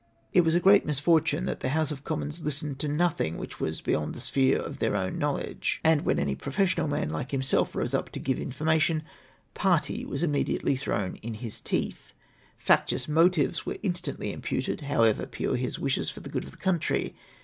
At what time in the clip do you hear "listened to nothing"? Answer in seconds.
2.41-3.37